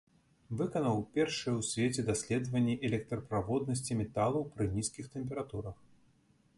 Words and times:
Выканаў 0.61 0.95
першыя 1.17 1.51
ў 1.51 1.61
свеце 1.71 2.07
даследаванні 2.09 2.75
электраправоднасці 2.91 4.01
металаў 4.01 4.45
пры 4.57 4.65
нізкіх 4.75 5.05
тэмпературах. 5.17 5.77